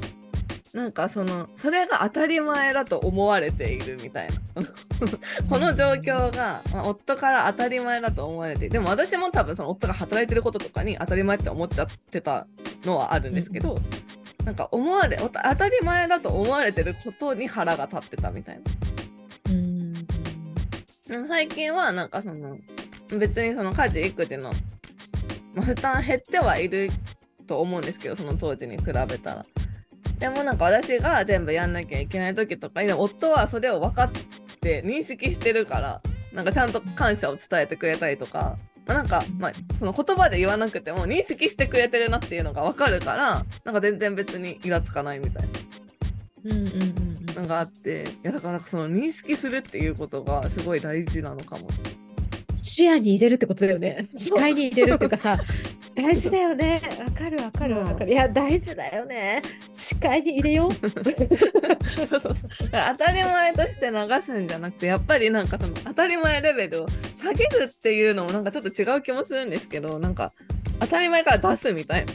[0.74, 4.36] なんかそのそれが当たり前だと思われているみたいな
[5.50, 12.48] この状況が、まあ、夫から当たり前だと思われてでも私も多分その夫が働いてることとかに当たり前って思っちゃってた
[12.86, 13.78] のはあるんですけど、
[14.46, 18.62] なんか思われお当たり前だと思われてることに腹が立ってたみたいな。
[19.52, 19.94] うん
[21.28, 22.58] 最近はなんかその
[23.18, 24.52] 別にその家事育児の、
[25.54, 26.90] まあ、負担減ってはいる
[27.46, 29.46] と思うんですけどその当時に比べたら。
[30.22, 34.12] でもなんか私が全部やんなきゃいけない時とかに夫はそれを分かっ
[34.62, 38.56] て認識してるからなんかちゃんと感謝を伝えてくれたりとか、
[38.86, 45.50] まあ、なんか、まあ、その言葉で言わなくても認識してくれてるなっていうのが分かるからなんか全然別にイラつかないみたいな。
[46.44, 51.68] うんうんうんうんのがあっていやだからその認識するっていうことがすごい大事なのかも。
[52.62, 54.08] 視野に入れるってことだよね。
[54.16, 55.40] 視界に入れるっていうかさ、
[55.96, 56.82] 大事だよね。
[57.00, 58.12] わかるわかるわかる。
[58.12, 59.42] いや、大事だよね。
[59.78, 60.72] 視界に入れよう。
[60.74, 60.90] 当
[62.98, 70.32] たり前として流すんじゃなくてやっぱりなんかその当たり前レベルを下げるっていうのもなんかちょっと違う気もするんですけどなんか
[70.80, 72.14] 当たり前から出すみたいな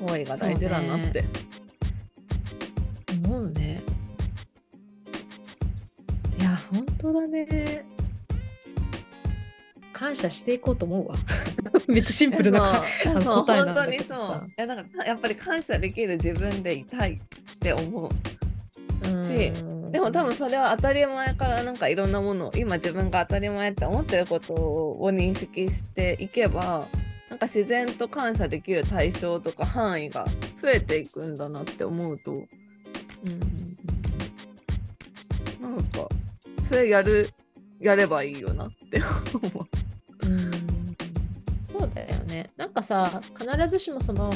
[0.00, 1.24] 行為が大事だなって。
[3.24, 3.82] 思うね。
[6.38, 7.84] いや、本当だね。
[9.98, 11.16] 感謝していこうと思うわ。
[11.88, 12.84] めっちゃシンプルな
[13.20, 14.46] そう 答えなんだ本当にそうけどさ。
[14.46, 18.10] いやなんかやっぱり感謝できる自分でいたいって思う。
[19.04, 26.86] うんでも多分それは当たり前からなんかいろんなものを今自分が当たり前って思ってることを認識していけば
[27.30, 30.26] なんか自然と感謝できる対象とか範囲が
[30.60, 32.46] 増えていくんだなって思うとうん
[35.62, 36.06] なんか
[36.68, 37.30] それやる
[37.80, 39.00] やればいいよなって
[39.42, 39.87] 思う。
[42.78, 44.30] かさ、必ずしもその、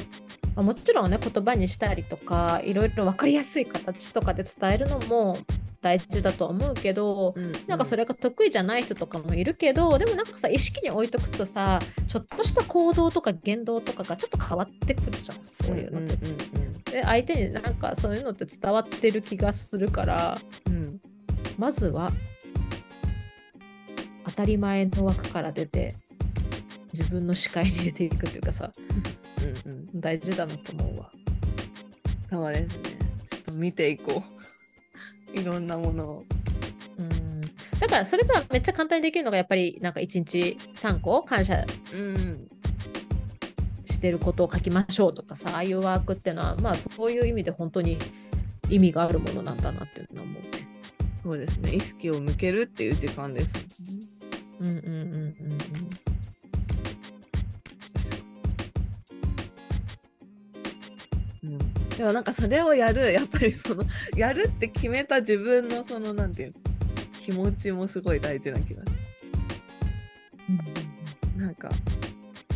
[0.55, 5.39] まあもちろんね、言葉にしたりとか、いろいろ分かりやすい形とかで伝えるのも
[5.81, 7.35] 大事だとは思うけど、
[7.67, 11.79] なんかそれ、れが得意じゃない人とかもいるけど、でもなんかさ、意識に置いとくとさ、
[12.09, 16.93] ちょっとした行動とか言動とかがちょっと変わってくるじゃん、そういうのって。
[16.93, 21.01] で、相手になんかそういうのって伝わってる気がするから、うんうんうん。
[21.59, 22.11] まずは
[24.27, 25.95] 当たり前の枠から出て、
[26.93, 28.71] 自分の視界に入れていくっていうかさ、
[29.65, 31.11] うんうん大事だなと思うわ。
[32.31, 32.83] そうですね。
[33.31, 34.23] ちょっと見ていこ
[35.35, 35.39] う。
[35.39, 36.25] いろんなものを。
[36.99, 37.41] うん。
[37.79, 42.49] だからそれがめっちゃ簡単にできるのがやっぱりなんか1日3個感謝うん
[43.87, 47.99] してることを書きましょうとかさああいうワークっていうのはまあそういう意味で本当に
[48.69, 50.49] 意味があるものなんだなっていうのは思うね。
[51.23, 51.75] そうですね。
[51.75, 53.53] 意識を向けるっていう時間です。
[54.61, 55.99] うんうんうんうんうん、
[62.03, 63.85] でもなんかそれをやる やっぱりその
[64.17, 66.55] やるって決めた自分のそのなんていう
[67.21, 68.91] 気持ちもすごい大事な気がす
[70.49, 70.57] うん。
[70.59, 70.65] る
[71.37, 71.71] なんか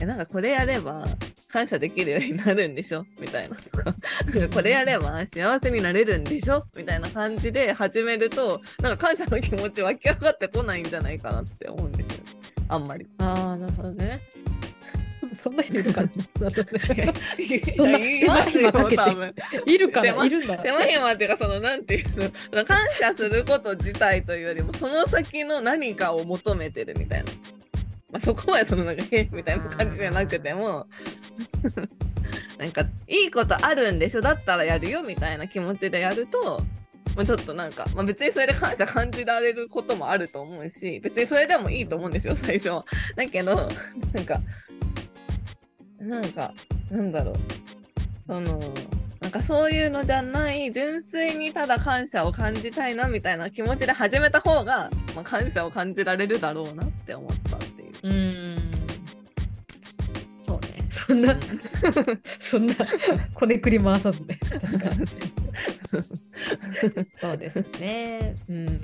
[0.00, 1.06] えなんかこれやれば
[1.48, 3.04] 感謝できるようになるんでしょ？
[3.20, 3.94] みたいなとか
[4.52, 6.66] これやれば幸せになれるんでしょ？
[6.76, 12.24] みたいな感じで始めるとなんか感謝の気持ち湧き上がってこないんじゃないかなって思うんですよ
[12.68, 13.06] あんまり。
[13.18, 14.20] ああなるほどね。
[15.36, 16.02] そんな人いるか
[17.74, 19.32] そんな言いますよ手間暇か
[19.66, 20.58] いるかないるんだ。
[20.62, 27.32] 手間暇っていうかそのなんていうの感謝すること自体というよりもその先の何かを求めてるみたいな、
[28.10, 30.86] まあ、そこまでそのなんか「へみたいな感じじゃなくても。
[32.58, 36.62] なんかいいことあるんでしょだったらやるよみたいな気持ちでやると、
[37.14, 42.84] まあ、ちょっとなんか、まあ、別にそれで感謝感じられることもあると思うし別にそれでもいいと思うんですよ最初は。
[43.14, 43.54] だけど
[44.12, 44.40] なんか
[46.06, 46.52] なんか
[46.90, 47.36] なんだろう
[48.26, 48.60] その
[49.20, 57.90] なんかそういうのじゃない純粋にただ感謝を感じたいなみたいな気持ちで始めた方が、まあ、感謝を感じられるだろうなって思ったっていう。
[58.04, 58.58] うーん。
[60.46, 60.88] そうね。
[60.90, 61.36] そんな、
[62.38, 62.74] そんな、
[63.34, 64.38] こねくり回さずね。
[64.60, 65.06] 確かに。
[67.20, 68.34] そうですね。
[68.48, 68.76] うんうん。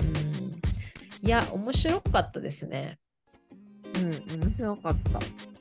[1.23, 2.99] いや、面白かったですね。
[3.95, 5.52] うん、面白かった。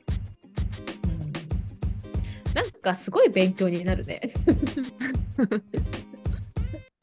[2.54, 4.32] うん、なんかすごい勉強になるね。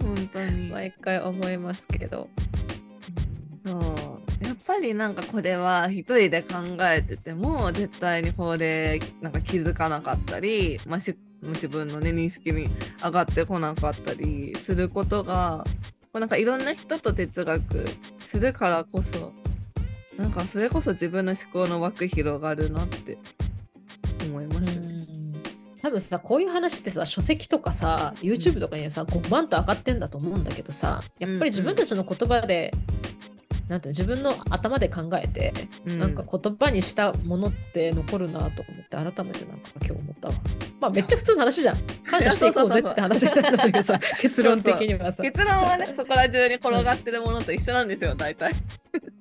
[0.02, 0.70] 本当に。
[0.70, 2.30] 毎回思いますけど。
[3.66, 12.68] そうやっぱりなんかこれは一人で考えてても絶対にこれなんか気づかなかったり、まあ、し自分のね認識に
[13.04, 17.86] 上がってこなかったりすることがこうなんかいろんな人と哲学
[18.20, 19.34] するからこそ
[20.18, 23.18] なんかそれこそ自分の思考の枠広がるなって
[24.26, 24.79] 思いますね。
[25.82, 32.72] 多分さこういう話ってさ書籍とかさ YouTube とかにはさ5万と上がってんだと思うんだけどさやっぱり自分たちの言葉で、
[33.70, 35.54] なんていうの自分の頭で考えて、
[35.86, 40.34] うんなんか言葉にしたものって残るなと思って改めてなんか今日思ったわ。
[40.82, 41.78] まあめっちゃ普通の話じゃん。
[42.10, 45.22] 感謝していこうぜって話なんだけどさ 結論的にはさ。
[45.22, 48.54] 結論はねそこら中に転がってるものと一緒なんですよ大体。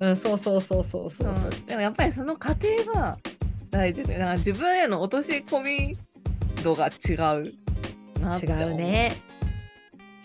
[0.00, 1.50] うん、そうそうそうそうそうそう。
[1.66, 3.18] でもやっぱりその過程が
[3.70, 5.96] 大事でだから自分への落とし込み
[6.62, 7.54] 度が違う
[8.20, 9.12] なって違思うね。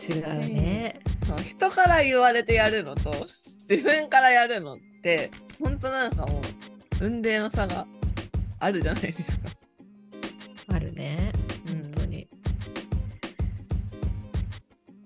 [0.09, 0.99] 違うね。
[1.27, 3.13] そう人から言われてやるのと
[3.69, 5.31] 自分からやるのって
[5.61, 7.85] 本当なんかもう運命の差が
[8.59, 9.49] あるじゃないですか。
[10.69, 11.31] あるね。
[11.67, 12.27] うん本当に。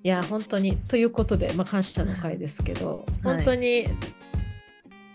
[0.04, 0.78] いや、本当に。
[0.78, 3.88] ということで、まあ、感謝の回ですけど、はい本当に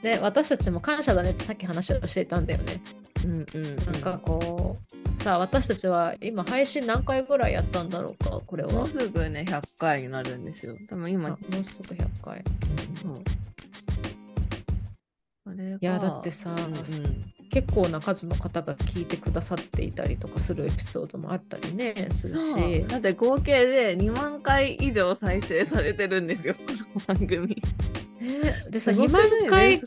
[0.03, 2.81] ね、私たちも感謝だねってさっき話をしていたんだよね。
[3.25, 8.73] うんうんうんなんかこう、さあ私たちは今配信何回ぐらいやったんだろうか、これは。
[8.73, 10.75] もうすぐね100回になるんですよ。
[10.89, 12.43] 多分今あもうすぐ100回。
[13.01, 13.23] そう
[15.47, 16.83] あれがいやだってさうんうん。
[17.53, 22.85] 結構な数の方が聞いてくださっていたりとかするエピソードもあったりねするし。
[22.89, 26.63] だって合計で2万回以上再生されてるんですよ こ
[26.97, 27.47] の番組。
[28.19, 29.81] ねでさ2すごくない万回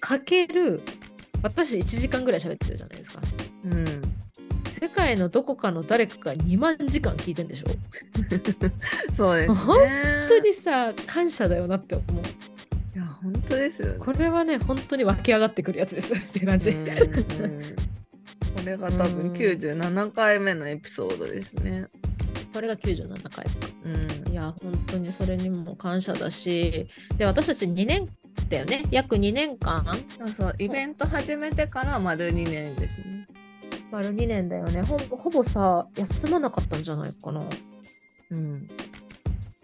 [0.00, 0.18] か？
[0.18, 0.80] ける
[1.42, 3.22] 私1時間ぐらい喋ってるじゃないですか。
[3.66, 4.03] うん
[4.80, 7.68] 世界のどこかの誰かが2万時間聞いてんでしょ？
[9.16, 9.54] そうですね。
[9.54, 9.88] 本本
[10.28, 12.22] 当にさ感謝だよなって思う。
[12.96, 13.98] いや本当ですよね。
[13.98, 16.12] これはね本当に湧き上がってくるやつです。
[16.14, 16.78] って感じ、こ
[18.64, 21.86] れが多う分ん97回目のエピソードですね。
[22.52, 23.46] これが97回
[23.84, 24.32] うん。
[24.32, 26.86] いや本当にそれにも感謝だし。
[27.16, 28.08] で私たち2年
[28.48, 28.84] だよね？
[28.90, 29.84] 約2年間。
[30.18, 33.26] そうそうイベント始めてから丸2年ですね
[33.94, 34.82] 丸2年だよね。
[34.82, 37.44] ほぼほぼさ休まなかったんじゃないかな。
[38.30, 38.68] うん。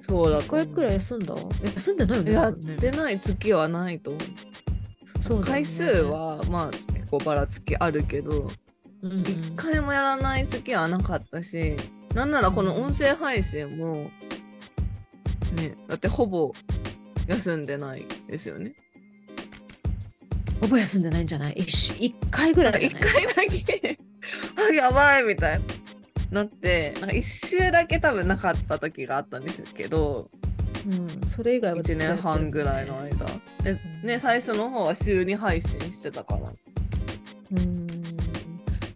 [0.00, 1.34] そうだ1回くらい休んだ？
[1.74, 5.22] 休んでないよねやってない月はないと思う。
[5.24, 5.46] そうね。
[5.46, 8.48] 回数はまあ結構ばらつきあるけど
[9.02, 9.20] うんうん。
[9.20, 11.76] 一回もやらない月はなかったし
[12.14, 14.10] なんならこの音声配信も
[15.56, 16.52] ねだってほぼ
[17.26, 18.74] 休んでないですよね。
[20.60, 23.02] ほぼ休んでないんじゃない？1, 回ぐらいじゃ一ない？
[23.02, 23.98] 回だけ
[24.56, 25.64] あやばいみたいに
[26.30, 30.28] なってなんか一週だけ多分なかった時があったんですけど
[30.86, 33.26] うん、それ以外はず1っとやってる年半ぐらいの間。
[33.62, 36.40] でね最初の方は週に配信してたから。
[37.52, 37.86] うん。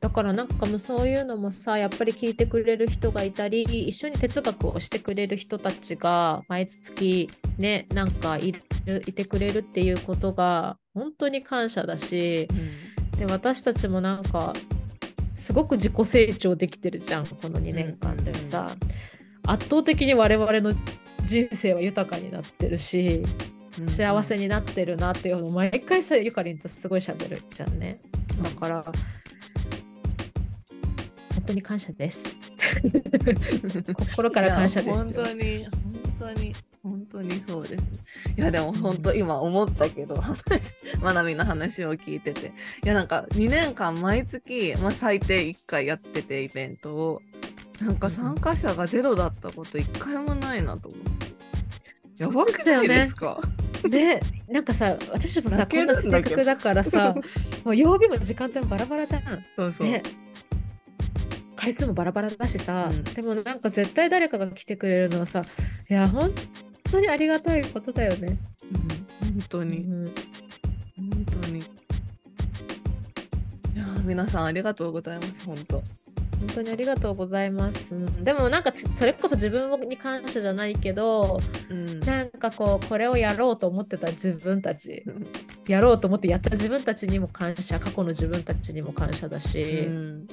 [0.01, 8.63] だからなんかもうそういうのもさやっぱり聞いてくれる人がいたり一緒に哲学をしてくれる人たちが毎月ねなんかいる
[9.07, 12.47] いてくれるっていうことが本当に感謝だし
[13.17, 14.53] で私たちもなんか
[15.37, 18.71] すごく自己成長できてるじゃんこの2年間でさ、
[19.47, 20.73] 圧倒的に我々の
[21.27, 23.23] 人生は豊かになってるし
[23.79, 27.99] うん幸せになってるなっていうのを毎回さゆかりんとすごい喋るじゃんね。
[28.43, 28.85] だから
[31.35, 32.25] 本当に感謝です。
[34.11, 36.55] 心から感謝です本当に本当に
[36.85, 37.81] 本当にそうです。
[37.81, 37.87] ね
[38.37, 40.43] いやでも本当今思ったけど話
[41.01, 42.53] まなみの話を聞いてて。
[42.85, 47.21] いやなんか2年間毎月、まあ、最低1回やっててイベントを。
[47.81, 52.23] なんか参加者がゼロだったこと1回もないなと思って。
[52.23, 53.41] やばくないですか？
[53.89, 57.15] でなんかさ私もさこんな性格だからさ
[57.65, 59.45] もう曜日も時間帯もバラバラじゃん。
[59.57, 60.03] そうそう、ね。
[61.57, 63.05] 回数もバラバラだしさ、うん。
[63.05, 65.43] でもなんか絶対誰かが来てくれるのはさ
[65.89, 66.31] いや本
[66.95, 68.39] 当にありがたいことだよね。
[68.73, 70.15] うん本当に、うん。
[70.97, 71.59] 本当に。
[71.59, 71.63] い
[73.77, 75.83] や皆さんありがとうございます本当。
[76.39, 77.95] 本当にありがとうございます。
[77.95, 82.01] うんでもなんかつそれこそ自分に感謝じゃないけどうん。
[82.01, 85.03] なんかこうこれをやろうと思ってた自分たち。
[85.67, 90.29] やろうと思ってやった自分たちにも感謝過去の自分たちにも感謝だし、うん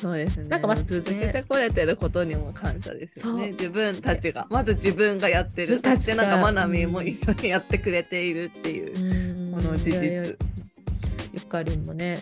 [0.00, 0.48] そうですね。
[0.48, 3.52] なんかま続けてこれてることにも感謝ですよね。
[3.52, 5.80] 自分たちが、まず自分がやってる。
[5.82, 10.38] そしてなんかマナミも一緒にやってくれているっていう、うんこの事実。
[11.34, 12.18] ゆかりんもね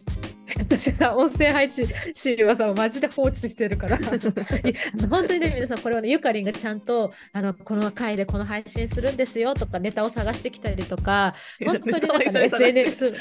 [0.58, 3.98] 私さ音声配置シールはさマジで放置してるから。
[5.10, 11.34] 本当にね皆さんこれはねゆかりんがちゃんとあのこの回でこの配信するんですよとかネタを探してきたりとか
[11.64, 13.14] 本当になんかね SNS,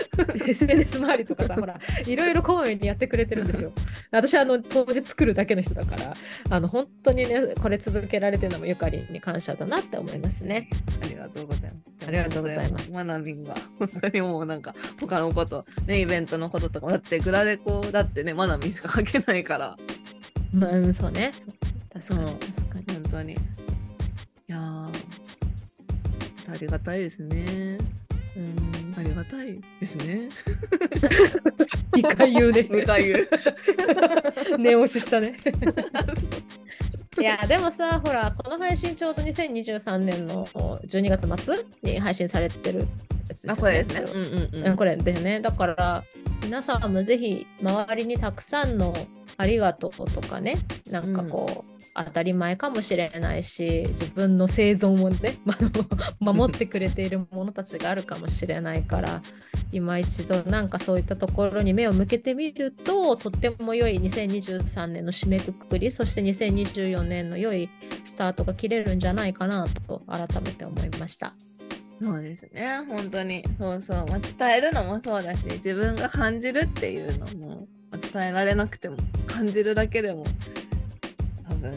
[0.48, 3.72] SNS 周りとかさほらいろいろこまめにやってくれてるんですよ。
[4.12, 6.14] 私はあの当日作るだけの人だから
[6.50, 10.70] あの本当にねこれ続けられてるのもゆかりんに感謝だなって思いますね。
[11.04, 12.08] ありがとうございます。
[12.08, 12.92] ありがとうございます。
[12.92, 13.56] マナミンが。
[13.80, 19.76] 本当にもうなんか他のこと、ね、イベントのこととかってグラレコだってね、マナミンしか書けないから、
[20.54, 21.32] まあうんそうね
[21.92, 23.34] 確かに確かに本当に。
[23.34, 23.36] い
[24.46, 24.90] やー、
[26.54, 27.78] ありがたいですね。
[28.38, 30.30] うんありがたいですね。
[31.98, 32.60] 2回言うね。
[32.70, 33.16] 2回言
[34.54, 34.58] う。
[34.60, 35.36] 念押ししたね。
[37.18, 42.86] いやでもさほらこの配信ちょうど2023年の12月末に配信されてるや
[43.24, 43.58] つですよね。
[43.58, 44.06] あ、これですね。
[44.14, 44.68] うんうんうん。
[44.68, 45.40] うん、これだよね。
[45.40, 46.04] だから
[46.44, 48.94] 皆さんもぜひ周りにたくさんの
[49.38, 50.56] ありがとうとかね
[50.92, 55.58] なんかこう、当たり前かもしれないし自分の生存をね ま
[56.34, 59.22] 守ってくれている者たちがあるかもしれないから
[59.72, 67.70] 今一度なんかそういったところに目を向けてみるととっても良い2023年の締めくくりそして2024年の良い
[68.04, 71.34] スタートが切れるんじゃないかなと改めて思いました。
[72.02, 72.80] そうですね。
[72.88, 73.44] 本当に。
[73.58, 78.98] そうそう、まあ、伝えるのもそうだし自分が感じるっていうのも、まあ伝えられなくても
[79.28, 80.26] 感じるだけでも
[81.48, 81.74] 多分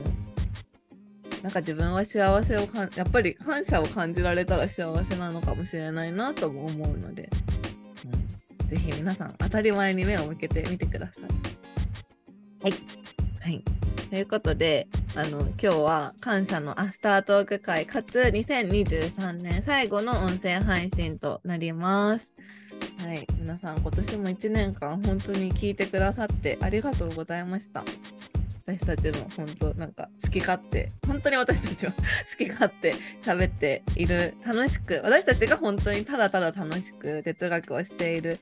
[1.42, 7.30] なんか自分は幸せをかんやっぱり感謝を感じられたら幸せなのかもしれないなとも思うので、
[8.04, 11.24] うん、ぜひ皆さん当たり前に目を向けてみてください。
[12.64, 12.72] はい、
[13.40, 22.32] はいということであの今日は感謝のアフタートーク会かつ2023年最後の音声配信となります。
[23.04, 27.84] はい、皆さん今年も1年間本当に聞いてくださってありがとうございました。
[28.66, 31.92] 私たちの本当なんか好き勝手本当に私たちは
[32.38, 38.38] 好き勝手喋っている楽しく私たちが本当にただただ楽しく哲学をしている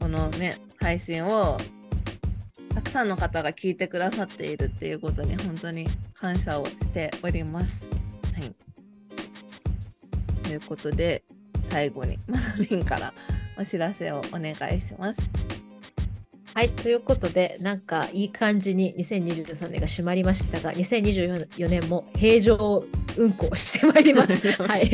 [0.00, 1.58] このね配信を
[2.76, 7.88] たくさんの方が聞いてくださっているっていうことに本当に感謝をしております。
[8.34, 8.54] はい、
[10.42, 11.24] ということで
[11.70, 13.14] 最後にマナミンから
[13.58, 15.20] お知らせをお願いします。
[16.52, 22.84] はい、ということで、なんかいい感じに2023年が締まりましたが、2024年も平常
[23.16, 24.52] 運行してまいります。
[24.62, 24.90] はい、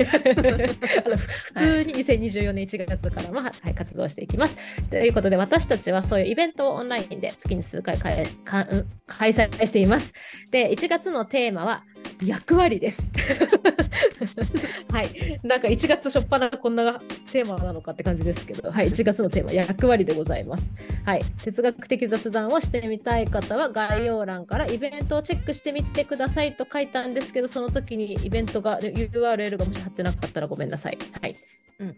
[1.05, 4.57] あのふ普通に2024年1月からも、はい、活動していきます。
[4.91, 10.13] ということで、私たちはそういうイベントをオンラインで月に数回かえかうん開催しています。
[10.51, 11.83] で、1月のテーマは
[12.25, 13.11] 役割です。
[14.91, 17.01] はい、なんか1月初っ端こんな
[17.33, 20.73] テーマなのかって感じですけど、はい、1月のテーマ役割でございます。
[21.05, 30.99] はい、哲学的雑談をしてみたい方は概要欄からイベントをチェックしてみてくださいと書いたんですけど、その時にイベントが URL がもし貼ってなかったらごめんなさい。
[31.21, 31.35] はい、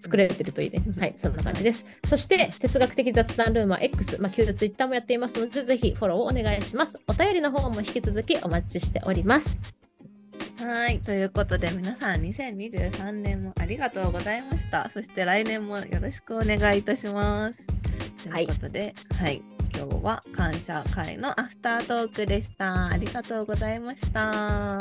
[0.01, 0.83] 作れてるといいね。
[0.99, 1.85] はい、そんな感じです。
[2.05, 6.99] そして、哲学的雑談ルームは X、まあ、旧 Twitter もやっていますので、ぜひフォローをお願いします。
[7.07, 9.84] お便りの方も引き続きお待ちしております。
[10.59, 14.91] はい、ということで皆さん2023年もありがとうございました。
[14.95, 17.67] そして来年もよろしくお願いいたします。
[18.23, 19.43] ということで、はい、
[19.77, 22.87] 今日は感謝会のアフタートークでした。
[22.87, 24.79] ありがとうございました。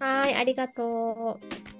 [0.00, 1.79] はい、ありがとう。